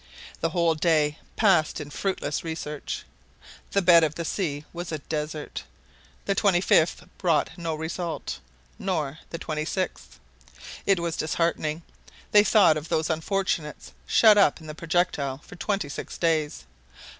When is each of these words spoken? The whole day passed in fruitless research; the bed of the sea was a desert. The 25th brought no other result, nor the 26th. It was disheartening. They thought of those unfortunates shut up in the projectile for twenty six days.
The 0.39 0.49
whole 0.49 0.73
day 0.73 1.19
passed 1.35 1.79
in 1.79 1.91
fruitless 1.91 2.43
research; 2.43 3.03
the 3.69 3.83
bed 3.83 4.03
of 4.03 4.15
the 4.15 4.25
sea 4.25 4.65
was 4.73 4.91
a 4.91 4.97
desert. 4.97 5.63
The 6.25 6.33
25th 6.33 7.07
brought 7.19 7.51
no 7.55 7.73
other 7.73 7.81
result, 7.81 8.39
nor 8.79 9.19
the 9.29 9.37
26th. 9.37 10.17
It 10.87 10.99
was 10.99 11.15
disheartening. 11.17 11.83
They 12.31 12.43
thought 12.43 12.77
of 12.77 12.89
those 12.89 13.11
unfortunates 13.11 13.91
shut 14.07 14.39
up 14.39 14.59
in 14.59 14.65
the 14.65 14.73
projectile 14.73 15.37
for 15.45 15.55
twenty 15.55 15.87
six 15.87 16.17
days. 16.17 16.65